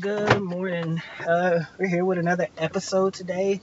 Good 0.00 0.42
morning. 0.42 1.00
Uh, 1.20 1.60
we're 1.78 1.88
here 1.88 2.04
with 2.04 2.18
another 2.18 2.48
episode 2.58 3.14
today. 3.14 3.62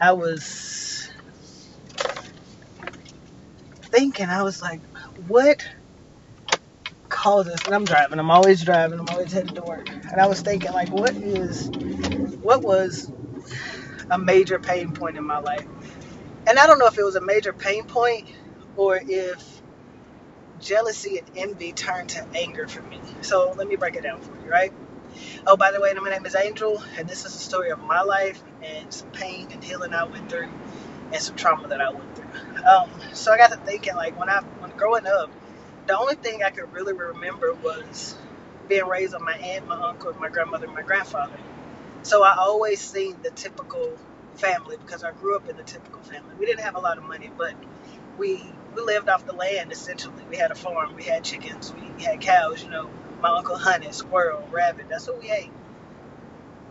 I 0.00 0.12
was 0.12 1.10
thinking, 3.82 4.26
I 4.26 4.42
was 4.42 4.62
like, 4.62 4.80
what 5.26 5.68
causes, 7.10 7.58
and 7.66 7.74
I'm 7.74 7.84
driving, 7.84 8.18
I'm 8.18 8.30
always 8.30 8.62
driving, 8.62 9.00
I'm 9.00 9.08
always 9.10 9.32
headed 9.32 9.54
to 9.56 9.62
work. 9.62 9.90
And 9.90 10.18
I 10.18 10.28
was 10.28 10.40
thinking, 10.40 10.72
like, 10.72 10.90
what 10.92 11.14
is, 11.14 11.68
what 12.40 12.62
was 12.62 13.10
a 14.10 14.18
major 14.18 14.58
pain 14.58 14.92
point 14.92 15.18
in 15.18 15.24
my 15.24 15.40
life? 15.40 15.66
And 16.46 16.58
I 16.58 16.66
don't 16.66 16.78
know 16.78 16.86
if 16.86 16.96
it 16.96 17.04
was 17.04 17.16
a 17.16 17.20
major 17.20 17.52
pain 17.52 17.84
point 17.84 18.30
or 18.76 18.98
if 19.02 19.60
jealousy 20.58 21.18
and 21.18 21.30
envy 21.36 21.72
turned 21.72 22.10
to 22.10 22.26
anger 22.34 22.66
for 22.66 22.82
me. 22.82 23.00
So 23.20 23.52
let 23.58 23.68
me 23.68 23.76
break 23.76 23.96
it 23.96 24.02
down 24.04 24.22
for 24.22 24.34
you, 24.42 24.48
right? 24.48 24.72
Oh, 25.46 25.56
by 25.56 25.72
the 25.72 25.80
way, 25.80 25.92
my 25.94 26.10
name 26.10 26.26
is 26.26 26.36
Angel, 26.36 26.82
and 26.98 27.08
this 27.08 27.24
is 27.26 27.34
the 27.34 27.40
story 27.40 27.70
of 27.70 27.80
my 27.80 28.02
life 28.02 28.42
and 28.62 28.92
some 28.94 29.10
pain 29.10 29.48
and 29.52 29.62
healing 29.64 29.92
I 29.94 30.04
went 30.04 30.30
through 30.30 30.48
and 31.12 31.22
some 31.22 31.36
trauma 31.36 31.68
that 31.68 31.80
I 31.80 31.90
went 31.90 32.16
through. 32.16 32.30
Um, 32.64 32.90
so 33.14 33.32
I 33.32 33.38
got 33.38 33.50
to 33.52 33.58
thinking, 33.58 33.94
like 33.96 34.18
when 34.18 34.30
I 34.30 34.40
when 34.58 34.70
growing 34.72 35.06
up, 35.06 35.30
the 35.86 35.98
only 35.98 36.16
thing 36.16 36.42
I 36.44 36.50
could 36.50 36.72
really 36.72 36.94
remember 36.94 37.54
was 37.54 38.16
being 38.68 38.86
raised 38.86 39.14
on 39.14 39.24
my 39.24 39.34
aunt, 39.34 39.66
my 39.66 39.76
uncle, 39.90 40.12
my 40.14 40.28
grandmother, 40.30 40.66
and 40.66 40.74
my 40.74 40.82
grandfather. 40.82 41.38
So 42.02 42.24
I 42.24 42.36
always 42.38 42.80
seen 42.80 43.16
the 43.22 43.30
typical 43.30 43.98
family 44.36 44.76
because 44.78 45.04
I 45.04 45.12
grew 45.12 45.36
up 45.36 45.48
in 45.48 45.56
the 45.56 45.64
typical 45.64 46.02
family. 46.02 46.34
We 46.38 46.46
didn't 46.46 46.64
have 46.64 46.76
a 46.76 46.80
lot 46.80 46.98
of 46.98 47.04
money, 47.04 47.30
but 47.36 47.54
we 48.18 48.54
we 48.74 48.82
lived 48.82 49.08
off 49.08 49.26
the 49.26 49.34
land 49.34 49.72
essentially. 49.72 50.24
We 50.30 50.36
had 50.36 50.50
a 50.52 50.56
farm, 50.56 50.94
we 50.96 51.04
had 51.04 51.24
chickens, 51.24 51.74
we 51.74 52.04
had 52.04 52.20
cows, 52.20 52.64
you 52.64 52.70
know. 52.70 52.90
My 53.22 53.30
uncle 53.36 53.56
hunted 53.56 53.94
squirrel, 53.94 54.48
rabbit. 54.52 54.86
That's 54.90 55.08
what 55.08 55.20
we 55.20 55.30
ate. 55.30 55.52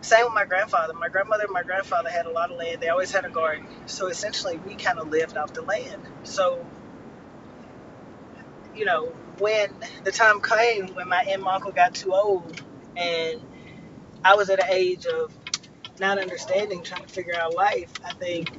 Same 0.02 0.26
with 0.26 0.34
my 0.36 0.46
grandfather. 0.46 0.94
My 0.94 1.10
grandmother 1.10 1.44
and 1.46 1.54
my 1.54 1.64
grandfather 1.64 2.10
had 2.10 2.26
a 2.26 2.32
lot 2.32 2.52
of 2.52 2.58
land. 2.58 2.82
They 2.82 2.90
always 2.90 3.12
had 3.12 3.26
a 3.26 3.30
garden. 3.30 3.68
So 3.88 4.08
essentially, 4.08 4.58
we 4.58 4.76
kind 4.76 5.00
of 5.00 5.10
lived 5.10 5.38
off 5.38 5.54
the 5.54 5.64
land. 5.64 6.02
So, 6.24 6.66
you 8.76 8.86
know, 8.86 9.08
when 9.40 9.70
the 10.04 10.12
time 10.12 10.42
came 10.42 10.88
when 10.96 11.10
my 11.10 11.20
aunt 11.20 11.30
and 11.40 11.46
uncle 11.46 11.72
got 11.72 11.96
too 11.96 12.14
old 12.14 12.62
and 12.98 13.42
I 14.24 14.36
was 14.36 14.50
at 14.50 14.60
an 14.64 14.72
age 14.72 15.06
of 15.06 15.34
not 16.00 16.20
understanding, 16.20 16.84
trying 16.84 17.04
to 17.04 17.10
figure 17.10 17.36
out 17.36 17.56
life, 17.56 17.92
I 18.06 18.14
think 18.14 18.50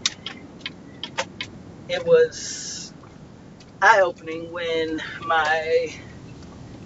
it 1.89 2.07
was 2.07 2.95
eye 3.83 4.01
opening 4.03 4.53
when 4.53 5.01
my 5.27 5.95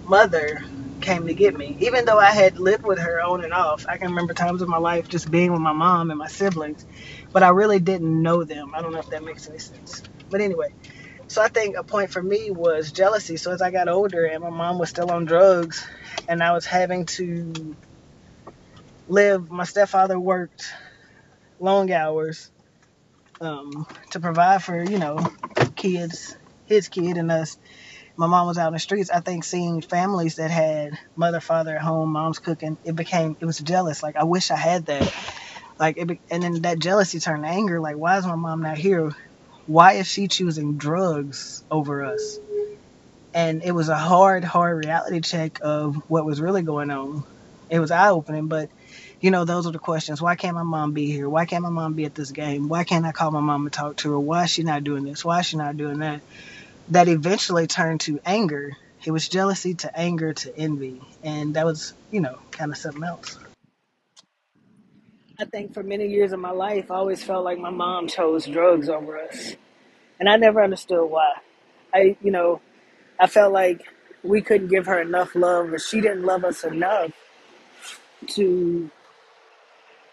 mother 0.05 0.63
came 1.01 1.27
to 1.27 1.33
get 1.33 1.57
me. 1.57 1.77
Even 1.79 2.05
though 2.05 2.19
I 2.19 2.31
had 2.31 2.57
lived 2.57 2.83
with 2.85 2.99
her 2.99 3.21
on 3.21 3.43
and 3.43 3.53
off, 3.53 3.85
I 3.87 3.97
can 3.97 4.09
remember 4.09 4.33
times 4.33 4.61
in 4.61 4.69
my 4.69 4.77
life 4.77 5.07
just 5.07 5.29
being 5.29 5.51
with 5.51 5.61
my 5.61 5.73
mom 5.73 6.09
and 6.09 6.19
my 6.19 6.27
siblings, 6.27 6.85
but 7.31 7.43
I 7.43 7.49
really 7.49 7.79
didn't 7.79 8.21
know 8.21 8.43
them. 8.43 8.73
I 8.75 8.81
don't 8.81 8.93
know 8.93 8.99
if 8.99 9.09
that 9.09 9.23
makes 9.23 9.47
any 9.47 9.59
sense. 9.59 10.03
But 10.29 10.41
anyway, 10.41 10.69
so 11.27 11.41
I 11.41 11.47
think 11.47 11.75
a 11.77 11.83
point 11.83 12.11
for 12.11 12.21
me 12.21 12.51
was 12.51 12.91
jealousy. 12.91 13.37
So 13.37 13.51
as 13.51 13.61
I 13.61 13.71
got 13.71 13.87
older 13.87 14.25
and 14.25 14.43
my 14.43 14.49
mom 14.49 14.79
was 14.79 14.89
still 14.89 15.11
on 15.11 15.25
drugs 15.25 15.85
and 16.27 16.41
I 16.43 16.53
was 16.53 16.65
having 16.65 17.05
to 17.17 17.77
live, 19.07 19.49
my 19.49 19.63
stepfather 19.63 20.19
worked 20.19 20.63
long 21.59 21.91
hours 21.91 22.51
um, 23.41 23.87
to 24.11 24.19
provide 24.19 24.63
for, 24.63 24.83
you 24.83 24.97
know, 24.97 25.19
kids, 25.75 26.35
his 26.65 26.87
kid 26.89 27.17
and 27.17 27.31
us 27.31 27.57
my 28.17 28.27
mom 28.27 28.47
was 28.47 28.57
out 28.57 28.67
in 28.67 28.73
the 28.73 28.79
streets, 28.79 29.09
I 29.09 29.19
think 29.19 29.43
seeing 29.43 29.81
families 29.81 30.35
that 30.35 30.51
had 30.51 30.93
mother, 31.15 31.39
father 31.39 31.75
at 31.75 31.81
home, 31.81 32.11
mom's 32.11 32.39
cooking, 32.39 32.77
it 32.83 32.95
became, 32.95 33.35
it 33.39 33.45
was 33.45 33.57
jealous. 33.57 34.03
Like, 34.03 34.15
I 34.15 34.23
wish 34.23 34.51
I 34.51 34.55
had 34.55 34.85
that. 34.85 35.13
Like, 35.79 35.97
it 35.97 36.07
be, 36.07 36.21
and 36.31 36.41
then 36.41 36.61
that 36.61 36.79
jealousy 36.79 37.19
turned 37.19 37.43
to 37.43 37.49
anger. 37.49 37.81
Like, 37.81 37.97
why 37.97 38.17
is 38.17 38.25
my 38.25 38.35
mom 38.35 38.61
not 38.61 38.77
here? 38.77 39.11
Why 39.65 39.93
is 39.93 40.07
she 40.07 40.27
choosing 40.27 40.77
drugs 40.77 41.63
over 41.69 42.05
us? 42.05 42.37
And 43.33 43.63
it 43.63 43.73
was 43.73 43.89
a 43.89 43.97
hard, 43.97 44.45
hard 44.45 44.85
reality 44.85 45.19
check 45.19 45.59
of 45.61 45.97
what 46.07 46.25
was 46.25 46.39
really 46.39 46.61
going 46.61 46.91
on. 46.91 47.25
It 47.69 47.79
was 47.79 47.91
eye 47.91 48.09
opening, 48.09 48.47
but 48.47 48.69
you 49.19 49.31
know, 49.31 49.43
those 49.43 49.65
are 49.65 49.71
the 49.71 49.79
questions. 49.79 50.21
Why 50.21 50.35
can't 50.35 50.55
my 50.55 50.63
mom 50.63 50.93
be 50.93 51.07
here? 51.11 51.27
Why 51.27 51.45
can't 51.45 51.63
my 51.63 51.69
mom 51.69 51.93
be 51.93 52.05
at 52.05 52.15
this 52.15 52.31
game? 52.31 52.69
Why 52.69 52.83
can't 52.83 53.05
I 53.05 53.11
call 53.11 53.31
my 53.31 53.39
mom 53.39 53.65
and 53.65 53.73
talk 53.73 53.97
to 53.97 54.11
her? 54.11 54.19
Why 54.19 54.43
is 54.43 54.51
she 54.51 54.63
not 54.63 54.83
doing 54.83 55.03
this? 55.03 55.25
Why 55.25 55.39
is 55.39 55.47
she 55.47 55.57
not 55.57 55.77
doing 55.77 55.99
that? 55.99 56.21
That 56.89 57.07
eventually 57.07 57.67
turned 57.67 58.01
to 58.01 58.19
anger. 58.25 58.73
It 59.03 59.11
was 59.11 59.27
jealousy 59.29 59.75
to 59.75 59.97
anger 59.97 60.33
to 60.33 60.57
envy. 60.57 61.01
And 61.23 61.55
that 61.55 61.65
was, 61.65 61.93
you 62.11 62.21
know, 62.21 62.39
kind 62.51 62.71
of 62.71 62.77
something 62.77 63.03
else. 63.03 63.37
I 65.39 65.45
think 65.45 65.73
for 65.73 65.83
many 65.83 66.07
years 66.07 66.31
of 66.31 66.39
my 66.39 66.51
life, 66.51 66.89
I 66.89 66.95
always 66.95 67.23
felt 67.23 67.43
like 67.43 67.59
my 67.59 67.69
mom 67.69 68.07
chose 68.07 68.45
drugs 68.45 68.89
over 68.89 69.19
us. 69.19 69.55
And 70.19 70.29
I 70.29 70.37
never 70.37 70.63
understood 70.63 71.09
why. 71.09 71.33
I, 71.93 72.17
you 72.21 72.31
know, 72.31 72.61
I 73.19 73.27
felt 73.27 73.53
like 73.53 73.83
we 74.23 74.41
couldn't 74.41 74.69
give 74.69 74.85
her 74.85 75.01
enough 75.01 75.35
love 75.35 75.73
or 75.73 75.79
she 75.79 76.01
didn't 76.01 76.23
love 76.23 76.45
us 76.45 76.63
enough 76.63 77.11
to 78.27 78.89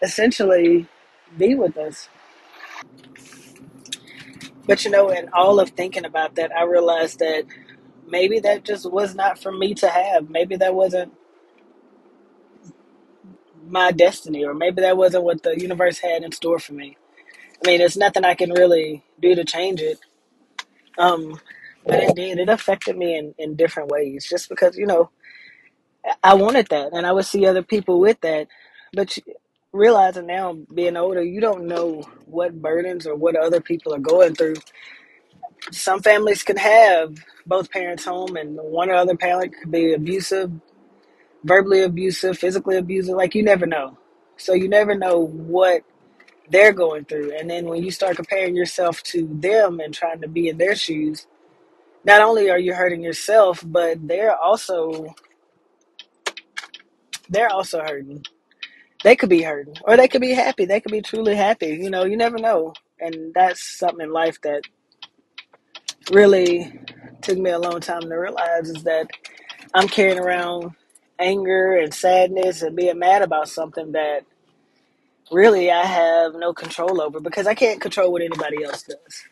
essentially 0.01 0.87
be 1.37 1.55
with 1.55 1.77
us. 1.77 2.09
But, 4.67 4.85
you 4.85 4.91
know, 4.91 5.09
in 5.09 5.29
all 5.33 5.59
of 5.59 5.71
thinking 5.71 6.05
about 6.05 6.35
that, 6.35 6.55
I 6.55 6.63
realized 6.63 7.19
that 7.19 7.45
maybe 8.07 8.39
that 8.41 8.65
just 8.65 8.91
was 8.91 9.15
not 9.15 9.39
for 9.39 9.51
me 9.51 9.73
to 9.75 9.89
have. 9.89 10.29
Maybe 10.29 10.55
that 10.57 10.75
wasn't 10.75 11.13
my 13.67 13.91
destiny, 13.91 14.45
or 14.45 14.53
maybe 14.53 14.81
that 14.81 14.97
wasn't 14.97 15.25
what 15.25 15.43
the 15.43 15.59
universe 15.59 15.99
had 15.99 16.23
in 16.23 16.31
store 16.31 16.59
for 16.59 16.73
me. 16.73 16.97
I 17.63 17.67
mean, 17.69 17.79
there's 17.79 17.97
nothing 17.97 18.25
I 18.25 18.35
can 18.35 18.51
really 18.51 19.03
do 19.21 19.35
to 19.35 19.45
change 19.45 19.81
it. 19.81 19.99
Um, 20.97 21.39
but 21.85 22.03
it 22.03 22.15
did. 22.15 22.39
It 22.39 22.49
affected 22.49 22.97
me 22.97 23.17
in, 23.17 23.35
in 23.37 23.55
different 23.55 23.89
ways, 23.89 24.27
just 24.29 24.49
because 24.49 24.77
you 24.77 24.85
know 24.87 25.11
I 26.23 26.35
wanted 26.35 26.67
that, 26.69 26.93
and 26.93 27.05
I 27.07 27.11
would 27.13 27.25
see 27.25 27.45
other 27.45 27.63
people 27.63 27.99
with 27.99 28.21
that. 28.21 28.47
But 28.93 29.17
realizing 29.73 30.27
now, 30.27 30.53
being 30.73 30.95
older, 30.95 31.23
you 31.23 31.41
don't 31.41 31.67
know 31.67 32.03
what 32.25 32.61
burdens 32.61 33.05
or 33.07 33.15
what 33.15 33.35
other 33.35 33.59
people 33.59 33.93
are 33.93 33.99
going 33.99 34.35
through. 34.35 34.55
Some 35.71 36.01
families 36.01 36.43
can 36.43 36.57
have 36.57 37.17
both 37.45 37.71
parents 37.71 38.05
home, 38.05 38.37
and 38.37 38.57
one 38.57 38.89
or 38.89 38.95
other 38.95 39.17
parent 39.17 39.53
could 39.59 39.71
be 39.71 39.93
abusive, 39.93 40.51
verbally 41.43 41.81
abusive, 41.81 42.37
physically 42.37 42.77
abusive. 42.77 43.15
Like 43.15 43.35
you 43.35 43.43
never 43.43 43.65
know. 43.65 43.97
So 44.37 44.53
you 44.53 44.69
never 44.69 44.95
know 44.95 45.19
what 45.25 45.83
they're 46.49 46.73
going 46.73 47.05
through. 47.05 47.35
And 47.37 47.49
then 47.49 47.65
when 47.65 47.83
you 47.83 47.91
start 47.91 48.15
comparing 48.17 48.55
yourself 48.55 49.01
to 49.03 49.27
them 49.41 49.79
and 49.79 49.93
trying 49.93 50.21
to 50.21 50.27
be 50.27 50.49
in 50.49 50.57
their 50.57 50.75
shoes, 50.75 51.27
not 52.05 52.21
only 52.21 52.49
are 52.49 52.59
you 52.59 52.73
hurting 52.73 53.01
yourself, 53.01 53.63
but 53.65 54.05
they're 54.07 54.35
also 54.35 55.15
they're 57.29 57.51
also 57.51 57.79
hurting. 57.79 58.23
They 59.03 59.15
could 59.17 59.29
be 59.29 59.43
hurting, 59.43 59.77
or 59.85 59.97
they 59.97 60.07
could 60.09 60.21
be 60.21 60.33
happy. 60.33 60.65
They 60.65 60.81
could 60.81 60.91
be 60.93 61.01
truly 61.01 61.35
happy. 61.35 61.67
You 61.81 61.89
know, 61.89 62.05
you 62.05 62.17
never 62.17 62.37
know. 62.39 62.73
And 62.99 63.33
that's 63.35 63.63
something 63.79 64.01
in 64.05 64.13
life 64.13 64.41
that 64.43 64.63
really 66.11 66.79
took 67.21 67.37
me 67.37 67.51
a 67.51 67.59
long 67.59 67.81
time 67.81 68.01
to 68.03 68.15
realize 68.15 68.69
is 68.69 68.83
that 68.83 69.07
I'm 69.73 69.87
carrying 69.89 70.19
around 70.19 70.73
anger 71.19 71.77
and 71.77 71.93
sadness 71.93 72.61
and 72.63 72.75
being 72.75 72.99
mad 72.99 73.23
about 73.23 73.49
something 73.49 73.93
that 73.93 74.25
really 75.31 75.71
I 75.71 75.85
have 75.85 76.35
no 76.35 76.53
control 76.53 77.01
over 77.01 77.19
because 77.19 77.47
I 77.47 77.55
can't 77.55 77.81
control 77.81 78.11
what 78.11 78.21
anybody 78.23 78.63
else 78.63 78.83
does. 78.83 79.23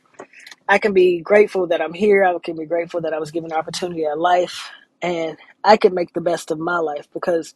I 0.70 0.80
can 0.80 0.94
be 0.94 1.22
grateful 1.22 1.68
that 1.68 1.82
I'm 1.82 1.94
here. 1.94 2.24
I 2.24 2.36
can 2.44 2.58
be 2.58 2.66
grateful 2.66 3.02
that 3.02 3.14
I 3.14 3.20
was 3.20 3.32
given 3.32 3.54
opportunity 3.54 4.06
at 4.06 4.20
life 4.20 4.72
and 5.02 5.38
I 5.64 5.78
can 5.78 5.94
make 5.96 6.14
the 6.14 6.22
best 6.22 6.52
of 6.52 6.60
my 6.60 6.80
life 6.80 7.08
because 7.14 7.56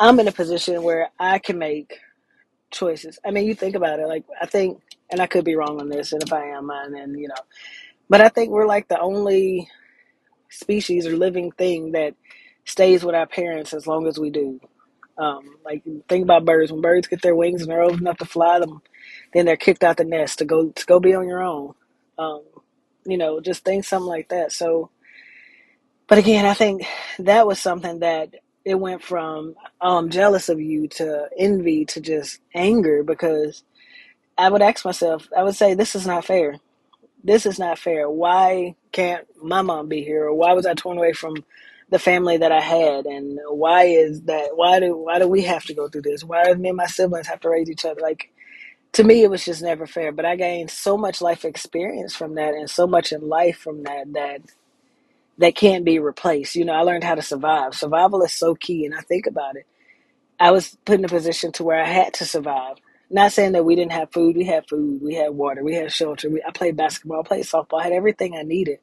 I'm 0.00 0.20
in 0.20 0.28
a 0.28 0.32
position 0.32 0.82
where 0.84 1.10
I 1.20 1.40
can 1.40 1.58
make 1.58 1.98
choices. 2.72 3.18
I 3.26 3.32
mean, 3.32 3.46
you 3.46 3.54
think 3.54 3.76
about 3.76 4.00
it, 4.00 4.08
like 4.08 4.24
I 4.40 4.46
think, 4.46 4.82
and 5.10 5.20
I 5.20 5.28
could 5.28 5.44
be 5.44 5.56
wrong 5.56 5.80
on 5.80 5.90
this, 5.90 6.12
and 6.12 6.22
if 6.22 6.32
I 6.32 6.46
am, 6.50 6.70
and 6.70 6.94
then 6.94 7.14
you 7.18 7.28
know, 7.28 7.34
but 8.08 8.20
I 8.22 8.30
think 8.30 8.50
we're 8.50 8.66
like 8.66 8.88
the 8.88 9.00
only 9.00 9.68
species 10.50 11.06
or 11.06 11.16
living 11.16 11.52
thing 11.52 11.92
that 11.92 12.14
stays 12.64 13.04
with 13.04 13.14
our 13.14 13.26
parents 13.26 13.74
as 13.74 13.86
long 13.86 14.06
as 14.06 14.18
we 14.18 14.30
do. 14.30 14.60
Um, 15.18 15.56
like 15.64 15.82
think 16.08 16.24
about 16.24 16.46
birds. 16.46 16.72
When 16.72 16.80
birds 16.82 17.08
get 17.08 17.22
their 17.22 17.36
wings 17.36 17.62
and 17.62 17.70
they're 17.70 17.82
old 17.82 18.00
enough 18.00 18.18
to 18.18 18.24
fly 18.24 18.58
them, 18.60 18.82
then 19.34 19.46
they're 19.46 19.56
kicked 19.56 19.84
out 19.84 19.98
the 19.98 20.04
nest 20.04 20.38
to 20.38 20.44
go 20.46 20.70
to 20.70 20.86
go 20.86 21.00
be 21.00 21.14
on 21.14 21.28
your 21.28 21.42
own. 21.42 21.74
Um, 22.18 22.42
you 23.06 23.18
know, 23.18 23.40
just 23.40 23.64
think 23.64 23.84
something 23.84 24.08
like 24.08 24.30
that. 24.30 24.52
So, 24.52 24.90
but 26.08 26.18
again, 26.18 26.46
I 26.46 26.54
think 26.54 26.84
that 27.20 27.46
was 27.46 27.60
something 27.60 28.00
that 28.00 28.34
it 28.64 28.76
went 28.76 29.02
from 29.02 29.54
um, 29.80 30.10
jealous 30.10 30.48
of 30.48 30.60
you 30.60 30.88
to 30.88 31.28
envy 31.38 31.84
to 31.86 32.00
just 32.00 32.40
anger 32.54 33.02
because 33.02 33.64
I 34.38 34.50
would 34.50 34.62
ask 34.62 34.84
myself, 34.84 35.28
I 35.36 35.42
would 35.42 35.56
say, 35.56 35.74
this 35.74 35.94
is 35.94 36.06
not 36.06 36.24
fair. 36.24 36.56
This 37.24 37.46
is 37.46 37.58
not 37.58 37.78
fair. 37.78 38.08
Why 38.10 38.76
can't 38.92 39.26
my 39.42 39.62
mom 39.62 39.88
be 39.88 40.02
here? 40.02 40.26
Or 40.26 40.34
why 40.34 40.52
was 40.54 40.66
I 40.66 40.74
torn 40.74 40.98
away 40.98 41.12
from 41.12 41.34
the 41.90 41.98
family 41.98 42.38
that 42.38 42.52
I 42.52 42.60
had, 42.60 43.06
and 43.06 43.38
why 43.50 43.84
is 43.84 44.22
that? 44.22 44.50
Why 44.56 44.80
do 44.80 44.96
why 44.96 45.18
do 45.18 45.28
we 45.28 45.42
have 45.42 45.64
to 45.64 45.74
go 45.74 45.88
through 45.88 46.02
this? 46.02 46.24
Why 46.24 46.44
do 46.44 46.54
me 46.54 46.68
and 46.70 46.76
my 46.76 46.86
siblings 46.86 47.26
have 47.28 47.40
to 47.40 47.50
raise 47.50 47.70
each 47.70 47.84
other? 47.84 48.00
Like 48.00 48.30
to 48.94 49.04
me, 49.04 49.22
it 49.22 49.30
was 49.30 49.44
just 49.44 49.62
never 49.62 49.86
fair. 49.86 50.12
But 50.12 50.24
I 50.26 50.36
gained 50.36 50.70
so 50.70 50.96
much 50.98 51.22
life 51.22 51.44
experience 51.44 52.16
from 52.16 52.36
that, 52.36 52.54
and 52.54 52.70
so 52.70 52.86
much 52.86 53.12
in 53.12 53.28
life 53.28 53.58
from 53.58 53.84
that 53.84 54.12
that 54.14 54.42
that 55.40 55.56
can't 55.56 55.84
be 55.84 55.98
replaced. 56.00 56.56
You 56.56 56.66
know, 56.66 56.74
I 56.74 56.82
learned 56.82 57.04
how 57.04 57.16
to 57.16 57.22
survive. 57.22 57.74
Survival 57.74 58.22
is 58.22 58.34
so 58.34 58.54
key, 58.54 58.86
and 58.86 58.94
I 58.94 59.02
think 59.02 59.26
about 59.26 59.56
it. 59.56 59.66
I 60.40 60.52
was 60.52 60.76
put 60.84 60.98
in 60.98 61.04
a 61.04 61.08
position 61.08 61.52
to 61.52 61.64
where 61.64 61.82
I 61.82 61.86
had 61.88 62.14
to 62.14 62.26
survive. 62.26 62.76
Not 63.10 63.32
saying 63.32 63.52
that 63.52 63.64
we 63.64 63.76
didn't 63.76 63.92
have 63.92 64.12
food. 64.12 64.36
We 64.36 64.46
had 64.46 64.68
food. 64.68 65.02
We 65.02 65.14
had 65.14 65.30
water. 65.32 65.64
We 65.64 65.74
had 65.74 65.92
shelter. 65.92 66.30
We, 66.30 66.42
I 66.46 66.52
played 66.52 66.76
basketball. 66.76 67.20
I 67.20 67.28
played 67.28 67.44
softball. 67.46 67.80
I 67.80 67.84
had 67.84 67.92
everything 67.92 68.36
I 68.36 68.42
needed. 68.42 68.78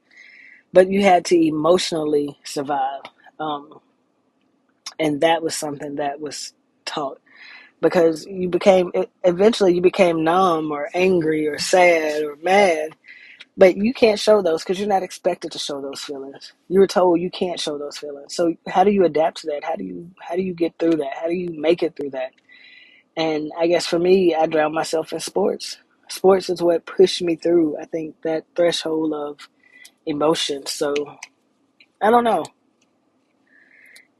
But 0.73 0.89
you 0.91 1.03
had 1.03 1.25
to 1.25 1.37
emotionally 1.47 2.37
survive. 2.43 3.01
Um, 3.39 3.79
and 4.99 5.21
that 5.21 5.43
was 5.43 5.55
something 5.55 5.95
that 5.95 6.19
was 6.19 6.53
taught 6.85 7.21
because 7.81 8.25
you 8.25 8.49
became 8.49 8.91
eventually 9.23 9.75
you 9.75 9.81
became 9.81 10.23
numb 10.23 10.71
or 10.71 10.89
angry 10.93 11.47
or 11.47 11.59
sad 11.59 12.23
or 12.23 12.35
mad 12.37 12.95
but 13.57 13.77
you 13.77 13.93
can't 13.93 14.19
show 14.19 14.41
those 14.43 14.63
because 14.63 14.79
you're 14.79 14.89
not 14.89 15.03
expected 15.03 15.51
to 15.53 15.59
show 15.59 15.81
those 15.81 16.01
feelings. 16.01 16.53
You 16.69 16.81
were 16.81 16.87
told 16.87 17.21
you 17.21 17.31
can't 17.31 17.59
show 17.59 17.77
those 17.79 17.97
feelings. 17.99 18.35
So 18.35 18.55
how 18.67 18.83
do 18.85 18.91
you 18.91 19.05
adapt 19.05 19.39
to 19.41 19.47
that? 19.49 19.63
How 19.65 19.75
do 19.77 19.85
you 19.85 20.11
how 20.21 20.35
do 20.35 20.43
you 20.43 20.55
get 20.55 20.75
through 20.79 20.97
that? 20.97 21.15
How 21.21 21.27
do 21.27 21.35
you 21.35 21.49
make 21.59 21.83
it 21.83 21.95
through 21.97 22.11
that? 22.11 22.33
And 23.17 23.51
i 23.59 23.67
guess 23.67 23.87
for 23.87 23.99
me 23.99 24.35
i 24.35 24.45
drown 24.47 24.73
myself 24.73 25.13
in 25.13 25.19
sports. 25.21 25.77
Sports 26.09 26.49
is 26.49 26.61
what 26.63 26.85
pushed 26.85 27.21
me 27.23 27.35
through 27.35 27.77
i 27.79 27.85
think 27.85 28.15
that 28.23 28.45
threshold 28.55 29.13
of 29.13 29.49
emotion 30.07 30.65
so 30.67 30.93
i 32.01 32.11
don't 32.11 32.25
know. 32.25 32.45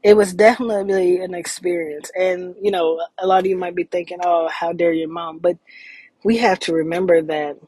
It 0.02 0.16
was 0.16 0.34
definitely 0.34 1.20
an 1.20 1.34
experience. 1.34 2.10
And, 2.18 2.56
you 2.62 2.70
know, 2.70 3.00
a 3.18 3.26
lot 3.26 3.40
of 3.40 3.46
you 3.46 3.56
might 3.58 3.74
be 3.74 3.84
thinking, 3.84 4.18
oh, 4.24 4.48
how 4.48 4.72
dare 4.72 4.92
your 4.94 5.08
mom? 5.10 5.38
But 5.40 5.58
we 6.24 6.38
have 6.38 6.58
to 6.60 6.74
remember 6.74 7.22
that 7.22 7.58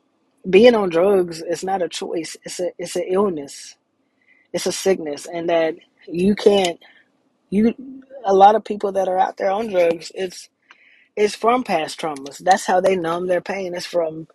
being 0.49 0.75
on 0.75 0.91
drugs 0.91 1.43
is 1.43 1.65
not 1.65 1.83
a 1.83 1.89
choice. 1.89 2.37
It's 2.45 2.61
a 2.61 2.71
it's 2.79 2.97
an 2.97 3.05
illness. 3.09 3.77
It's 4.53 4.67
a 4.67 4.73
sickness. 4.73 5.27
And 5.33 5.49
that 5.51 5.77
you 6.09 6.35
can't 6.37 6.81
you 7.51 7.75
a 8.25 8.35
lot 8.35 8.55
of 8.57 8.65
people 8.65 8.93
that 8.93 9.09
are 9.09 9.19
out 9.19 9.37
there 9.39 9.51
on 9.51 9.69
drugs, 9.69 10.13
it's 10.15 10.49
it's 11.17 11.35
from 11.37 11.65
past 11.65 12.01
traumas. 12.01 12.39
That's 12.39 12.67
how 12.67 12.81
they 12.81 12.97
numb 12.97 13.27
their 13.29 13.43
pain. 13.43 13.75
It's 13.75 13.87
from 13.87 14.27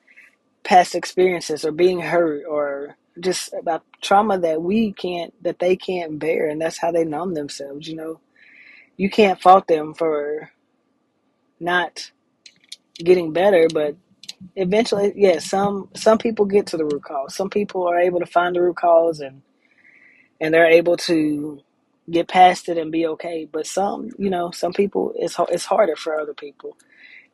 past 0.64 0.96
experiences 0.96 1.66
or 1.66 1.74
being 1.74 2.02
hurt 2.02 2.46
or 2.50 2.98
just 3.20 3.54
about 3.60 3.84
trauma 4.02 4.40
that 4.40 4.62
we 4.64 4.94
can't 4.94 5.34
that 5.44 5.60
they 5.60 5.76
can't 5.78 6.20
bear 6.20 6.50
and 6.50 6.62
that's 6.62 6.80
how 6.80 6.92
they 6.92 7.06
numb 7.06 7.36
themselves 7.36 7.88
you 7.88 7.96
know 7.98 8.22
you 8.98 9.10
can't 9.10 9.42
fault 9.42 9.68
them 9.68 9.94
for 9.94 10.52
not 11.60 12.12
getting 12.98 13.34
better 13.34 13.68
but 13.74 13.96
eventually 14.56 15.14
yeah, 15.16 15.40
some 15.40 15.90
some 15.96 16.18
people 16.20 16.46
get 16.46 16.68
to 16.68 16.78
the 16.78 16.86
root 16.86 17.04
cause 17.04 17.36
some 17.36 17.50
people 17.50 17.88
are 17.88 18.00
able 18.00 18.20
to 18.20 18.26
find 18.28 18.56
the 18.56 18.62
root 18.62 18.78
cause 18.78 19.20
and 19.22 19.42
and 20.42 20.54
they're 20.54 20.68
able 20.68 20.98
to 20.98 21.62
get 22.12 22.28
past 22.30 22.70
it 22.70 22.78
and 22.78 22.92
be 22.92 23.08
okay 23.08 23.48
but 23.52 23.68
some 23.68 24.10
you 24.20 24.30
know 24.30 24.52
some 24.52 24.74
people 24.74 25.14
it's 25.18 25.38
it's 25.50 25.66
harder 25.66 25.96
for 25.96 26.20
other 26.20 26.34
people 26.36 26.78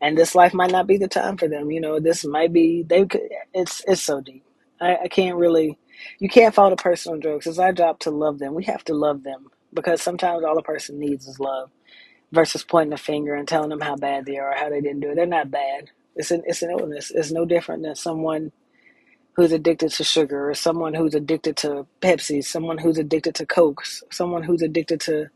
and 0.02 0.18
this 0.18 0.36
life 0.36 0.54
might 0.54 0.72
not 0.72 0.88
be 0.88 0.98
the 0.98 1.08
time 1.08 1.38
for 1.38 1.48
them 1.48 1.72
you 1.72 1.82
know 1.82 2.00
this 2.00 2.26
might 2.26 2.54
be 2.54 2.84
they 2.84 3.06
could 3.06 3.22
it's 3.54 3.84
it's 3.88 4.04
so 4.04 4.22
deep 4.22 4.44
I, 4.82 4.98
I 5.06 5.08
can't 5.10 5.38
really, 5.38 5.78
you 6.20 6.30
can't 6.30 6.56
fault 6.56 6.74
a 6.74 6.78
person 6.78 7.14
on 7.14 7.20
drugs. 7.22 7.48
It's 7.48 7.60
our 7.60 7.74
job 7.74 8.00
to 8.02 8.12
love 8.12 8.40
them. 8.40 8.54
We 8.56 8.66
have 8.66 8.84
to 8.86 8.94
love 8.94 9.24
them 9.24 9.48
because 9.74 10.02
sometimes 10.02 10.44
all 10.44 10.58
a 10.58 10.64
person 10.64 11.00
needs 11.00 11.28
is 11.28 11.40
love 11.40 11.72
versus 12.34 12.64
pointing 12.64 12.94
a 12.94 12.98
finger 12.98 13.36
and 13.36 13.48
telling 13.48 13.70
them 13.70 13.82
how 13.82 13.98
bad 13.98 14.26
they 14.26 14.38
are 14.38 14.52
or 14.52 14.56
how 14.58 14.70
they 14.70 14.82
didn't 14.82 15.02
do 15.02 15.12
it. 15.12 15.16
They're 15.16 15.28
not 15.28 15.52
bad. 15.52 15.92
It's 16.16 16.32
an, 16.32 16.44
it's 16.46 16.62
an 16.64 16.72
illness. 16.72 17.12
It's 17.12 17.32
no 17.32 17.46
different 17.46 17.84
than 17.84 17.96
someone 17.96 18.52
who's 19.36 19.52
addicted 19.52 19.92
to 19.92 20.04
sugar 20.04 20.50
or 20.50 20.54
someone 20.54 20.94
who's 20.94 21.16
addicted 21.16 21.58
to 21.58 21.88
Pepsi, 22.02 22.44
someone 22.44 22.78
who's 22.80 22.98
addicted 22.98 23.36
to 23.36 23.46
Coke, 23.46 23.84
someone 24.12 24.44
who's 24.44 24.62
addicted 24.62 25.02
to, 25.02 25.28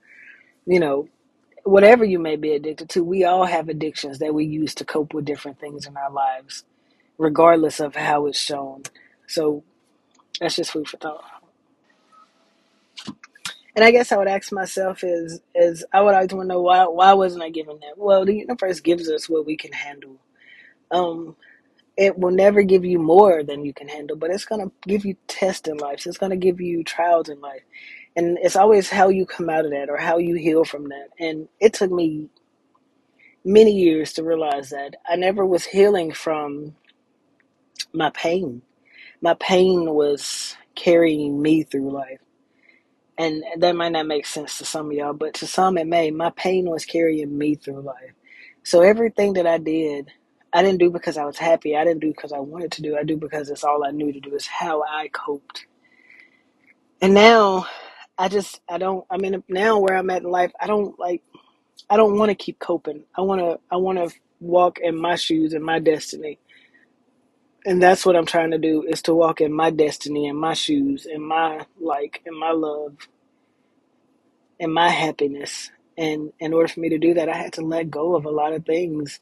you 0.66 0.80
know, 0.80 1.07
whatever 1.63 2.06
you 2.06 2.19
may 2.19 2.36
be 2.36 2.54
addicted 2.54 2.89
to. 2.89 3.04
We 3.04 3.25
all 3.25 3.45
have 3.45 3.69
addictions 3.69 4.19
that 4.19 4.33
we 4.33 4.45
use 4.45 4.75
to 4.75 4.86
cope 4.86 5.13
with 5.13 5.25
different 5.25 5.60
things 5.60 5.88
in 5.88 5.98
our 5.98 6.12
lives, 6.12 6.63
regardless 7.18 7.80
of 7.80 7.95
how 7.95 8.27
it's 8.27 8.39
shown. 8.39 8.83
So 9.27 9.63
that's 10.39 10.56
just 10.57 10.72
food 10.72 10.88
for 10.89 10.98
thought. 10.98 11.24
And 13.75 13.86
I 13.86 13.92
guess 13.92 14.12
I 14.12 14.18
would 14.18 14.27
ask 14.27 14.51
myself 14.54 15.04
is 15.04 15.42
is 15.56 15.86
I 15.94 16.01
would 16.01 16.16
always 16.16 16.33
want 16.33 16.45
to 16.45 16.54
know 16.56 16.62
why 16.62 16.86
why 16.86 17.13
wasn't 17.13 17.44
I 17.44 17.50
given 17.50 17.80
that? 17.81 17.98
Well, 17.98 18.25
the 18.25 18.36
universe 18.36 18.81
gives 18.81 19.10
us 19.10 19.30
what 19.30 19.45
we 19.45 19.57
can 19.57 19.74
handle. 19.74 20.18
Um, 20.96 21.38
it 21.98 22.18
will 22.20 22.32
never 22.32 22.64
give 22.64 22.86
you 22.86 23.00
more 23.00 23.44
than 23.44 23.66
you 23.66 23.74
can 23.74 23.88
handle, 23.90 24.18
but 24.18 24.32
it's 24.32 24.46
gonna 24.46 24.72
give 24.88 25.06
you 25.06 25.18
tests 25.28 25.68
in 25.70 25.78
life. 25.78 26.02
So 26.02 26.10
It's 26.10 26.20
gonna 26.20 26.38
give 26.38 26.62
you 26.62 26.84
trials 26.84 27.30
in 27.30 27.42
life, 27.42 27.64
and 28.16 28.38
it's 28.42 28.58
always 28.58 28.90
how 28.90 29.10
you 29.10 29.26
come 29.26 29.50
out 29.50 29.66
of 29.66 29.72
that 29.72 29.90
or 29.90 29.98
how 29.98 30.18
you 30.20 30.36
heal 30.36 30.66
from 30.66 30.90
that. 30.90 31.10
And 31.20 31.50
it 31.62 31.74
took 31.74 31.92
me 31.92 32.30
many 33.46 33.72
years 33.74 34.14
to 34.14 34.24
realize 34.24 34.72
that 34.72 34.98
I 35.10 35.16
never 35.18 35.46
was 35.46 35.66
healing 35.66 36.14
from 36.14 36.76
my 37.94 38.10
pain 38.12 38.62
my 39.22 39.36
pain 39.36 39.94
was 39.94 40.58
carrying 40.76 41.42
me 41.42 41.64
through 41.66 41.92
life. 41.92 42.22
And 43.18 43.44
that 43.60 43.76
might 43.76 43.94
not 43.94 44.08
make 44.08 44.26
sense 44.28 44.58
to 44.60 44.66
some 44.66 44.88
of 44.88 44.94
y'all, 44.94 45.14
but 45.14 45.36
to 45.36 45.48
some 45.48 45.78
it 45.78 45.88
may. 45.88 46.12
My 46.12 46.32
pain 46.32 46.70
was 46.70 46.86
carrying 46.86 47.38
me 47.38 47.56
through 47.56 47.82
life. 47.82 48.14
So 48.64 48.82
everything 48.82 49.34
that 49.34 49.48
I 49.48 49.60
did, 49.60 50.12
I 50.56 50.63
didn't 50.63 50.80
do 50.80 50.92
because 50.92 51.18
I 51.18 51.25
was 51.25 51.38
happy. 51.40 51.78
I 51.78 51.86
didn't 51.86 52.02
do 52.02 52.10
because 52.12 52.34
I 52.34 52.40
wanted 52.40 52.74
to 52.74 52.84
do. 52.84 52.98
I 52.98 53.04
do 53.04 53.18
because 53.18 53.52
it's 53.52 53.66
all 53.66 53.86
I 53.86 53.92
knew 53.92 54.13
to 54.13 54.22
do. 54.22 54.36
It's 54.36 54.48
how 54.48 54.84
I 54.84 55.10
coped. 55.10 55.68
And 57.02 57.13
now, 57.16 57.68
I 58.18 58.30
just 58.30 58.62
I 58.69 58.80
don't. 58.80 59.06
I 59.12 59.18
mean, 59.18 59.44
now 59.50 59.80
where 59.80 59.98
I'm 59.98 60.10
at 60.12 60.24
in 60.24 60.30
life, 60.31 60.54
I 60.62 60.68
don't 60.68 61.00
like. 61.00 61.24
I 61.90 61.98
don't 61.98 62.18
want 62.19 62.30
to 62.31 62.36
keep 62.36 62.60
coping. 62.60 63.06
I 63.18 63.22
want 63.22 63.42
to. 63.42 63.60
I 63.72 63.78
want 63.78 64.00
to 64.00 64.16
walk 64.42 64.80
in 64.80 64.98
my 64.98 65.16
shoes 65.16 65.54
and 65.54 65.63
my 65.66 65.80
destiny 65.80 66.38
and 67.66 67.81
that's 67.81 68.06
what 68.06 68.18
I'm 68.18 68.28
trying 68.28 68.51
to 68.51 68.58
do 68.58 68.84
is 68.84 69.01
to 69.04 69.16
walk 69.16 69.42
in 69.42 69.54
my 69.54 69.72
destiny 69.72 70.28
and 70.28 70.40
my 70.40 70.56
shoes 70.56 71.06
and 71.06 71.24
my 71.25 71.66
like 71.80 72.22
and 72.28 72.38
my 72.38 72.51
love 72.51 72.98
and 74.60 74.74
my 74.74 74.90
happiness 74.90 75.72
and 75.98 76.34
in 76.40 76.54
order 76.54 76.68
for 76.69 76.81
me 76.81 76.90
to 76.90 77.00
do 77.00 77.16
that 77.16 77.30
I 77.30 77.38
had 77.38 77.54
to 77.56 77.62
let 77.62 77.92
go 77.92 78.16
of 78.16 78.25
a 78.25 78.31
lot 78.31 78.54
of 78.54 78.66
things 78.66 79.20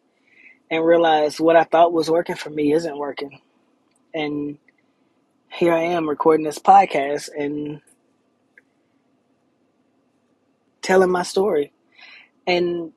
and 0.73 0.83
realize 0.85 1.39
what 1.39 1.55
I 1.55 1.65
thought 1.65 1.93
was 1.93 2.09
working 2.09 2.35
for 2.35 2.49
me 2.49 2.73
isn't 2.73 2.97
working 2.97 3.39
and 4.15 4.57
here 5.49 5.73
I 5.73 5.83
am 5.83 6.09
recording 6.09 6.45
this 6.45 6.59
podcast 6.59 7.29
and 7.37 7.81
telling 10.81 11.11
my 11.11 11.23
story 11.23 11.73
and 12.47 12.91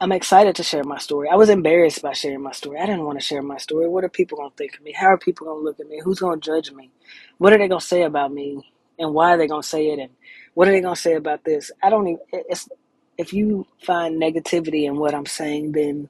I'm 0.00 0.12
excited 0.12 0.56
to 0.56 0.64
share 0.64 0.84
my 0.84 0.98
story. 0.98 1.28
I 1.30 1.36
was 1.36 1.48
embarrassed 1.48 2.02
by 2.02 2.12
sharing 2.12 2.42
my 2.42 2.52
story. 2.52 2.78
I 2.78 2.86
didn't 2.86 3.04
want 3.04 3.20
to 3.20 3.24
share 3.24 3.42
my 3.42 3.56
story. 3.56 3.88
What 3.88 4.04
are 4.04 4.08
people 4.10 4.36
going 4.36 4.50
to 4.50 4.56
think 4.56 4.74
of 4.74 4.82
me? 4.82 4.92
How 4.92 5.06
are 5.06 5.18
people 5.18 5.46
going 5.46 5.60
to 5.60 5.64
look 5.64 5.80
at 5.80 5.88
me? 5.88 6.00
Who's 6.04 6.18
going 6.20 6.40
to 6.40 6.44
judge 6.44 6.72
me? 6.72 6.90
What 7.38 7.52
are 7.52 7.58
they 7.58 7.68
going 7.68 7.80
to 7.80 7.86
say 7.86 8.02
about 8.02 8.32
me? 8.32 8.68
And 8.98 9.14
why 9.14 9.32
are 9.32 9.38
they 9.38 9.46
going 9.46 9.62
to 9.62 9.68
say 9.68 9.90
it? 9.90 10.00
And 10.00 10.10
what 10.54 10.68
are 10.68 10.72
they 10.72 10.80
going 10.82 10.96
to 10.96 11.00
say 11.00 11.14
about 11.14 11.44
this? 11.44 11.70
I 11.82 11.90
don't 11.90 12.08
even, 12.08 12.20
it's, 12.32 12.68
if 13.16 13.32
you 13.32 13.66
find 13.80 14.20
negativity 14.20 14.84
in 14.84 14.96
what 14.96 15.14
I'm 15.14 15.26
saying, 15.26 15.72
then 15.72 16.08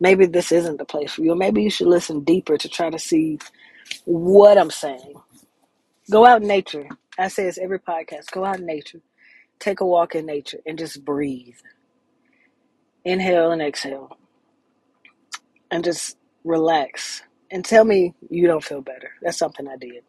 maybe 0.00 0.26
this 0.26 0.52
isn't 0.52 0.78
the 0.78 0.84
place 0.84 1.12
for 1.14 1.22
you. 1.22 1.34
Maybe 1.34 1.62
you 1.62 1.70
should 1.70 1.86
listen 1.88 2.20
deeper 2.24 2.56
to 2.56 2.68
try 2.68 2.90
to 2.90 2.98
see 2.98 3.38
what 4.04 4.58
I'm 4.58 4.70
saying. 4.70 5.14
Go 6.10 6.26
out 6.26 6.42
in 6.42 6.48
nature. 6.48 6.88
I 7.18 7.28
say 7.28 7.44
this 7.44 7.58
every 7.58 7.78
podcast. 7.78 8.30
Go 8.32 8.44
out 8.44 8.58
in 8.60 8.66
nature. 8.66 9.00
Take 9.58 9.80
a 9.80 9.86
walk 9.86 10.14
in 10.14 10.26
nature 10.26 10.58
and 10.66 10.78
just 10.78 11.04
breathe. 11.04 11.56
Inhale 13.04 13.52
and 13.52 13.62
exhale. 13.62 14.18
And 15.70 15.84
just 15.84 16.16
relax. 16.44 17.22
And 17.50 17.64
tell 17.64 17.84
me 17.84 18.14
you 18.30 18.46
don't 18.46 18.64
feel 18.64 18.82
better. 18.82 19.12
That's 19.22 19.38
something 19.38 19.68
I 19.68 19.76
did. 19.76 20.04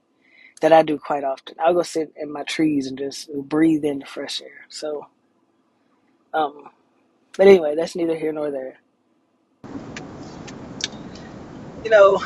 That 0.62 0.74
I 0.74 0.84
do 0.84 0.98
quite 0.98 1.24
often. 1.24 1.56
I'll 1.60 1.74
go 1.74 1.84
sit 1.84 2.14
in 2.16 2.32
my 2.32 2.44
trees 2.44 2.88
and 2.88 2.98
just 2.98 3.32
breathe 3.34 3.86
in 3.86 4.00
the 4.00 4.06
fresh 4.06 4.42
air. 4.42 4.66
So 4.70 5.08
um 6.34 6.70
but 7.38 7.48
anyway, 7.48 7.76
that's 7.76 7.96
neither 7.96 8.18
here 8.18 8.32
nor 8.34 8.52
there. 8.52 8.78
You 11.86 11.92
know, 11.92 12.18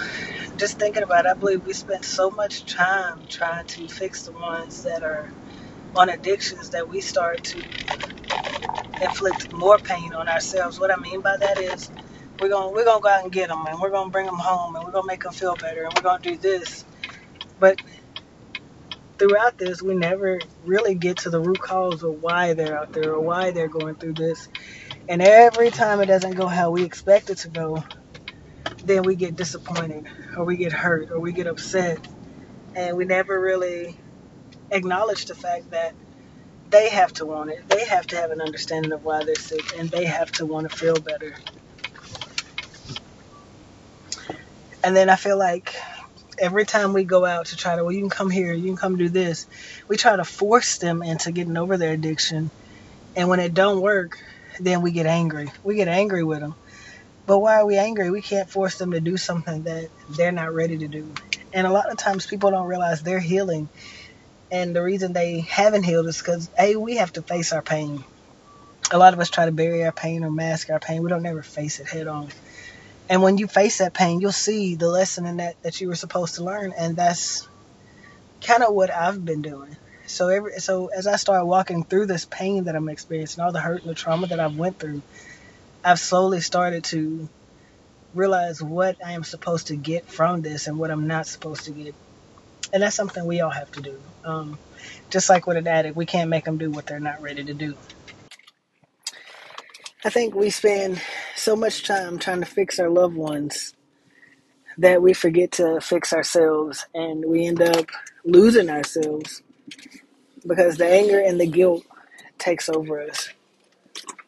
just 0.56 0.80
thinking 0.80 1.04
about 1.04 1.26
it, 1.26 1.32
I 1.32 1.34
believe 1.34 1.66
we 1.66 1.74
spend 1.74 2.06
so 2.06 2.32
much 2.32 2.64
time 2.64 3.26
trying 3.28 3.68
to 3.68 3.90
fix 3.90 4.24
the 4.24 4.32
ones 4.32 4.84
that 4.84 5.04
are 5.04 5.30
on 5.98 6.08
addictions 6.08 6.70
that 6.70 6.88
we 6.88 7.02
start 7.02 7.44
to 7.44 7.58
inflict 9.02 9.52
more 9.52 9.78
pain 9.78 10.14
on 10.14 10.30
ourselves. 10.30 10.80
What 10.80 10.92
I 10.92 10.96
mean 11.02 11.20
by 11.20 11.36
that 11.36 11.58
is 11.60 11.92
we're 12.40 12.48
going 12.48 12.74
we're 12.74 12.86
going 12.86 13.00
to 13.00 13.04
go 13.04 13.10
out 13.10 13.24
and 13.24 13.34
get 13.34 13.50
them 13.50 13.66
and 13.68 13.82
we're 13.82 13.90
going 13.90 14.08
to 14.08 14.12
bring 14.14 14.28
them 14.28 14.38
home 14.38 14.78
and 14.78 14.86
we're 14.86 14.94
going 14.94 15.04
to 15.04 15.08
make 15.08 15.24
them 15.24 15.34
feel 15.34 15.58
better 15.58 15.84
and 15.84 15.94
we're 15.94 16.04
going 16.04 16.22
to 16.22 16.30
do 16.30 16.38
this. 16.38 16.86
But 17.60 17.82
throughout 19.18 19.58
this, 19.58 19.82
we 19.82 19.94
never 19.94 20.40
really 20.64 20.96
get 20.96 21.18
to 21.18 21.30
the 21.30 21.42
root 21.42 21.60
cause 21.60 22.02
of 22.04 22.24
why 22.24 22.54
they're 22.54 22.80
out 22.80 22.94
there 22.94 23.12
or 23.12 23.20
why 23.20 23.52
they're 23.52 23.68
going 23.68 23.96
through 23.96 24.14
this. 24.14 24.48
And 25.10 25.22
every 25.22 25.70
time 25.70 26.00
it 26.00 26.06
doesn't 26.06 26.36
go 26.36 26.48
how 26.48 26.72
we 26.72 26.86
expect 26.86 27.30
it 27.30 27.40
to 27.40 27.50
go, 27.50 27.84
then 28.90 29.04
we 29.04 29.16
get 29.16 29.36
disappointed 29.36 30.08
or 30.36 30.46
we 30.46 30.58
get 30.58 30.74
hurt 30.74 31.12
or 31.12 31.20
we 31.20 31.32
get 31.32 31.46
upset. 31.46 32.00
And 32.76 32.98
we 32.98 33.06
never 33.06 33.40
really 33.40 34.00
acknowledge 34.72 35.26
the 35.26 35.36
fact 35.36 35.70
that 35.72 35.94
they 36.72 36.90
have 36.90 37.14
to 37.14 37.26
want 37.28 37.52
it. 37.52 37.70
They 37.70 37.86
have 37.86 38.08
to 38.08 38.16
have 38.16 38.32
an 38.32 38.42
understanding 38.42 38.92
of 38.92 39.04
why 39.04 39.24
they're 39.24 39.36
sick 39.36 39.78
and 39.78 39.92
they 39.92 40.06
have 40.06 40.32
to 40.34 40.46
want 40.48 40.70
to 40.72 40.76
feel 40.76 40.96
better. 40.96 41.36
And 44.84 44.96
then 44.96 45.08
I 45.08 45.18
feel 45.18 45.38
like 45.38 45.76
every 46.40 46.66
time 46.66 46.94
we 46.94 47.04
go 47.04 47.26
out 47.26 47.48
to 47.48 47.58
try 47.58 47.76
to, 47.76 47.84
well, 47.84 47.94
you 47.94 48.02
can 48.02 48.10
come 48.10 48.32
here, 48.32 48.54
you 48.54 48.70
can 48.70 48.78
come 48.78 48.98
do 48.98 49.10
this, 49.10 49.46
we 49.88 49.98
try 49.98 50.16
to 50.16 50.24
force 50.26 50.80
them 50.80 51.04
into 51.04 51.32
getting 51.32 51.58
over 51.58 51.78
their 51.78 51.94
addiction. 51.94 52.50
And 53.16 53.30
when 53.30 53.40
it 53.40 53.54
don't 53.54 53.82
work, 53.82 54.18
then 54.60 54.82
we 54.82 54.92
get 54.92 55.06
angry. 55.06 55.52
We 55.64 55.76
get 55.76 55.88
angry 55.88 56.24
with 56.24 56.40
them. 56.40 56.56
But 57.30 57.40
why 57.42 57.58
are 57.58 57.68
we 57.68 57.78
angry? 57.78 58.12
We 58.12 58.24
can't 58.24 58.50
force 58.50 58.78
them 58.80 58.92
to 58.94 59.02
do 59.02 59.18
something 59.18 59.64
that 59.66 59.90
they're 60.10 60.34
not 60.34 60.54
ready 60.56 60.80
to 60.80 60.90
do. 60.90 61.14
And 61.54 61.68
a 61.68 61.72
lot 61.72 61.92
of 61.92 62.00
times 62.00 62.28
people 62.28 62.52
don't 62.52 62.68
realize 62.68 63.04
they're 63.04 63.22
healing. 63.22 63.70
And 64.52 64.76
the 64.76 64.84
reason 64.84 65.14
they 65.14 65.42
haven't 65.42 65.84
healed 65.84 66.08
is 66.08 66.18
because, 66.18 66.50
A, 66.60 66.76
we 66.76 66.98
have 66.98 67.14
to 67.14 67.22
face 67.22 67.54
our 67.54 67.62
pain. 67.62 68.04
A 68.92 68.98
lot 68.98 69.14
of 69.14 69.22
us 69.22 69.30
try 69.30 69.46
to 69.46 69.54
bury 69.54 69.86
our 69.86 69.94
pain 69.94 70.26
or 70.26 70.32
mask 70.32 70.72
our 70.72 70.80
pain. 70.80 71.04
We 71.04 71.12
don't 71.12 71.26
ever 71.28 71.44
face 71.44 71.80
it 71.80 71.88
head 71.88 72.08
on. 72.08 72.30
And 73.10 73.22
when 73.24 73.38
you 73.38 73.48
face 73.48 73.80
that 73.80 73.94
pain, 73.94 74.22
you'll 74.22 74.32
see 74.32 74.76
the 74.76 74.90
lesson 74.90 75.28
in 75.28 75.38
that 75.38 75.62
that 75.64 75.82
you 75.82 75.90
were 75.90 75.96
supposed 75.96 76.36
to 76.36 76.44
learn, 76.44 76.74
and 76.78 76.98
that's 76.98 77.48
kind 78.42 78.64
of 78.64 78.74
what 78.74 78.94
I've 78.94 79.26
been 79.26 79.42
doing. 79.44 79.78
So 80.08 80.30
every 80.30 80.54
so 80.60 80.90
as 80.96 81.08
I 81.08 81.18
start 81.18 81.48
walking 81.48 81.86
through 81.86 82.08
this 82.08 82.26
pain 82.26 82.66
that 82.66 82.76
I'm 82.76 82.90
experiencing, 82.90 83.44
all 83.44 83.52
the 83.52 83.62
hurt 83.62 83.84
and 83.84 83.92
the 83.92 83.96
trauma 83.96 84.28
that 84.28 84.40
I've 84.40 84.58
went 84.58 84.80
through, 84.80 85.04
I've 85.84 86.00
slowly 86.00 86.42
started 86.42 86.86
to 86.86 87.30
realize 88.14 88.62
what 88.62 88.98
I 89.06 89.14
am 89.14 89.24
supposed 89.24 89.68
to 89.68 89.78
get 89.78 90.10
from 90.10 90.42
this 90.42 90.68
and 90.68 90.78
what 90.80 90.92
I'm 90.92 91.08
not 91.08 91.28
supposed 91.28 91.66
to 91.66 91.72
get. 91.72 91.96
And 92.74 92.84
that's 92.84 92.96
something 92.96 93.26
we 93.26 93.42
all 93.42 93.52
have 93.52 93.72
to 93.74 93.82
do. 93.82 94.04
Um, 94.26 94.60
just 95.12 95.30
like 95.30 95.48
with 95.48 95.58
an 95.58 95.68
addict, 95.68 95.96
we 95.96 96.06
can't 96.08 96.30
make 96.30 96.46
them 96.46 96.58
do 96.58 96.72
what 96.72 96.88
they're 96.88 97.00
not 97.00 97.22
ready 97.22 97.44
to 97.46 97.54
do. 97.54 97.76
I 100.06 100.10
think 100.10 100.36
we 100.36 100.50
spend 100.50 101.02
so 101.36 101.56
much 101.56 101.86
time 101.86 102.20
trying 102.20 102.42
to 102.42 102.46
fix 102.48 102.80
our 102.80 102.90
loved 102.90 103.16
ones 103.16 103.74
that 104.78 105.02
we 105.02 105.14
forget 105.14 105.54
to 105.54 105.80
fix 105.82 106.14
ourselves 106.14 106.86
and 106.94 107.26
we 107.28 107.48
end 107.48 107.62
up 107.62 107.88
losing 108.26 108.70
ourselves 108.70 109.42
because 110.48 110.78
the 110.78 110.88
anger 110.88 111.20
and 111.20 111.40
the 111.40 111.48
guilt 111.48 111.84
takes 112.40 112.70
over 112.70 113.02
us. 113.02 113.30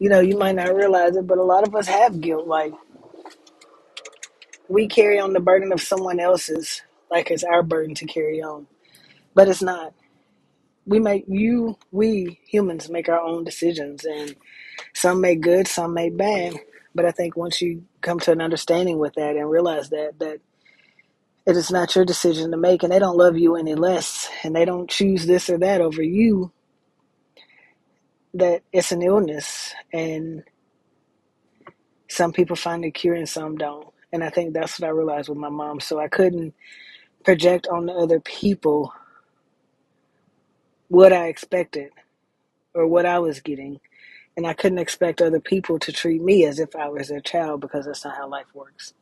You 0.02 0.08
know, 0.08 0.18
you 0.18 0.36
might 0.36 0.56
not 0.56 0.74
realize 0.74 1.14
it, 1.14 1.28
but 1.28 1.38
a 1.38 1.44
lot 1.44 1.64
of 1.64 1.76
us 1.76 1.86
have 1.86 2.20
guilt. 2.20 2.48
Like, 2.48 2.72
we 4.68 4.88
carry 4.88 5.20
on 5.20 5.32
the 5.32 5.38
burden 5.38 5.72
of 5.72 5.80
someone 5.80 6.18
else's, 6.18 6.82
like 7.08 7.30
it's 7.30 7.44
our 7.44 7.62
burden 7.62 7.94
to 7.94 8.06
carry 8.06 8.42
on. 8.42 8.66
But 9.32 9.46
it's 9.46 9.62
not. 9.62 9.94
We 10.86 10.98
make, 10.98 11.26
you, 11.28 11.78
we 11.92 12.40
humans 12.48 12.90
make 12.90 13.08
our 13.08 13.20
own 13.20 13.44
decisions, 13.44 14.04
and 14.04 14.34
some 14.92 15.20
make 15.20 15.40
good, 15.40 15.68
some 15.68 15.94
make 15.94 16.16
bad. 16.16 16.54
But 16.96 17.04
I 17.04 17.12
think 17.12 17.36
once 17.36 17.62
you 17.62 17.84
come 18.00 18.18
to 18.22 18.32
an 18.32 18.40
understanding 18.40 18.98
with 18.98 19.14
that 19.14 19.36
and 19.36 19.48
realize 19.48 19.90
that 19.90 20.18
that 20.18 20.40
it 21.46 21.56
is 21.56 21.70
not 21.70 21.94
your 21.94 22.04
decision 22.04 22.50
to 22.50 22.56
make, 22.56 22.82
and 22.82 22.92
they 22.92 22.98
don't 22.98 23.16
love 23.16 23.38
you 23.38 23.54
any 23.54 23.76
less, 23.76 24.28
and 24.42 24.56
they 24.56 24.64
don't 24.64 24.90
choose 24.90 25.26
this 25.26 25.48
or 25.48 25.58
that 25.58 25.80
over 25.80 26.02
you, 26.02 26.50
that 28.34 28.62
it's 28.72 28.92
an 28.92 29.02
illness, 29.02 29.74
and 29.92 30.44
some 32.08 32.32
people 32.32 32.56
find 32.56 32.84
a 32.84 32.90
cure 32.92 33.14
and 33.14 33.28
some 33.28 33.56
don't. 33.56 33.88
And 34.12 34.24
I 34.24 34.30
think 34.30 34.54
that's 34.54 34.80
what 34.80 34.88
I 34.88 34.90
realized 34.90 35.28
with 35.28 35.38
my 35.38 35.50
mom. 35.50 35.80
So 35.80 36.00
I 36.00 36.08
couldn't 36.08 36.54
project 37.24 37.68
on 37.68 37.86
the 37.86 37.92
other 37.94 38.20
people 38.20 38.92
what 40.88 41.12
I 41.12 41.28
expected 41.28 41.90
or 42.74 42.86
what 42.86 43.06
I 43.06 43.18
was 43.20 43.40
getting 43.40 43.80
and 44.36 44.46
I 44.48 44.54
couldn't 44.54 44.78
expect 44.78 45.22
other 45.22 45.40
people 45.40 45.78
to 45.80 45.92
treat 45.92 46.22
me 46.22 46.46
as 46.46 46.60
if 46.60 46.76
I 46.76 46.90
was 46.90 47.08
their 47.10 47.20
child 47.20 47.62
because 47.62 47.86
that's 47.86 48.04
not 48.04 48.16
how 48.16 48.28
life 48.28 48.48
works. 48.54 48.94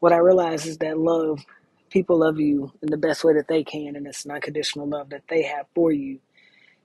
What 0.00 0.12
I 0.12 0.18
realize 0.18 0.66
is 0.66 0.78
that 0.78 0.98
love, 0.98 1.44
people 1.90 2.18
love 2.18 2.40
you 2.40 2.72
in 2.82 2.90
the 2.90 2.98
best 2.98 3.24
way 3.24 3.34
that 3.34 3.48
they 3.48 3.64
can, 3.64 3.96
and 3.96 4.06
it's 4.06 4.24
an 4.24 4.32
unconditional 4.32 4.88
love 4.88 5.10
that 5.10 5.24
they 5.28 5.42
have 5.44 5.66
for 5.74 5.92
you. 5.92 6.20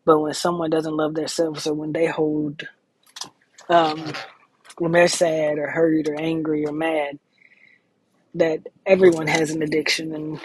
But 0.09 0.21
when 0.21 0.33
someone 0.35 0.71
doesn't 0.71 0.97
love 0.97 1.15
themselves 1.15 1.67
or 1.67 1.75
when 1.75 1.93
they 1.93 2.07
hold, 2.07 2.67
um, 3.69 4.13
when 4.79 4.93
they're 4.93 5.07
sad 5.09 5.59
or 5.59 5.69
hurt 5.69 6.09
or 6.09 6.19
angry 6.19 6.65
or 6.65 6.73
mad, 6.73 7.19
that 8.35 8.61
everyone 8.85 9.27
has 9.27 9.51
an 9.51 9.63
addiction 9.63 10.15
and 10.15 10.39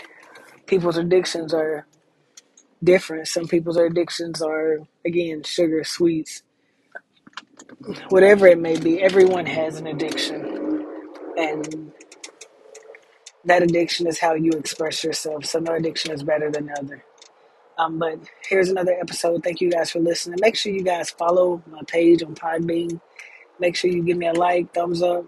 people's 0.67 0.99
addictions 0.99 1.55
are 1.55 1.87
different. 2.85 3.29
Some 3.29 3.47
people's 3.49 3.79
addictions 3.79 4.43
are, 4.43 4.81
again, 5.07 5.43
sugar, 5.45 5.85
sweets, 5.85 6.43
whatever 8.11 8.47
it 8.49 8.61
may 8.61 8.79
be, 8.79 9.03
everyone 9.03 9.47
has 9.47 9.77
an 9.79 9.87
addiction. 9.89 10.71
And 11.39 11.93
that 13.45 13.63
addiction 13.63 14.07
is 14.09 14.21
how 14.21 14.35
you 14.35 14.53
express 14.53 15.05
yourself. 15.05 15.47
So 15.47 15.61
no 15.61 15.75
addiction 15.75 16.13
is 16.13 16.23
better 16.25 16.51
than 16.51 16.67
the 16.67 16.75
other. 16.81 17.05
Um, 17.79 17.99
but 17.99 18.19
here's 18.49 18.69
another 18.69 18.93
episode. 18.93 19.43
Thank 19.43 19.61
you 19.61 19.71
guys 19.71 19.91
for 19.91 19.99
listening. 19.99 20.39
Make 20.41 20.57
sure 20.57 20.73
you 20.73 20.85
guys 20.85 21.11
follow 21.11 21.63
my 21.71 21.83
page 21.87 22.23
on 22.23 22.35
Podbean. 22.35 23.01
Make 23.59 23.77
sure 23.77 23.91
you 23.91 24.03
give 24.03 24.17
me 24.17 24.27
a 24.27 24.33
like, 24.33 24.73
thumbs 24.73 25.03
up, 25.03 25.25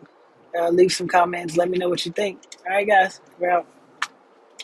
uh, 0.59 0.69
leave 0.71 0.93
some 0.93 1.09
comments. 1.09 1.57
Let 1.57 1.71
me 1.71 1.79
know 1.79 1.89
what 1.89 2.05
you 2.07 2.13
think. 2.13 2.41
All 2.67 2.73
right, 2.73 2.87
guys, 2.87 3.21
we're 3.39 3.51
out. 3.51 3.67